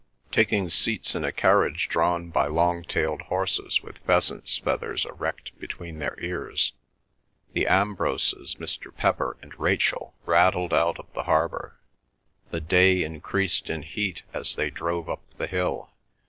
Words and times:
Taking 0.31 0.67
seats 0.71 1.13
in 1.13 1.23
a 1.23 1.31
carriage 1.31 1.87
drawn 1.87 2.31
by 2.31 2.47
long 2.47 2.81
tailed 2.83 3.21
horses 3.21 3.83
with 3.83 3.99
pheasants' 3.99 4.57
feathers 4.57 5.05
erect 5.05 5.55
between 5.59 5.99
their 5.99 6.17
ears, 6.19 6.73
the 7.53 7.67
Ambroses, 7.67 8.55
Mr. 8.55 8.91
Pepper, 8.97 9.37
and 9.43 9.53
Rachel 9.59 10.15
rattled 10.25 10.73
out 10.73 10.97
of 10.97 11.13
the 11.13 11.25
harbour. 11.25 11.77
The 12.49 12.61
day 12.61 13.03
increased 13.03 13.69
in 13.69 13.83
heat 13.83 14.23
as 14.33 14.55
they 14.55 14.71
drove 14.71 15.07
up 15.07 15.21
the 15.37 15.45
hill. 15.45 15.91